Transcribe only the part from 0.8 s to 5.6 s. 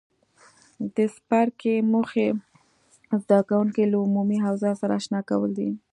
د څپرکي موخې زده کوونکي له عمومي اوضاع سره آشنا کول